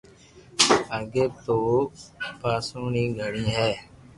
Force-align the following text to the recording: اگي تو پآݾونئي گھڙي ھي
اگي 0.97 1.25
تو 1.43 1.57
پآݾونئي 2.39 3.05
گھڙي 3.17 3.45
ھي 3.57 3.71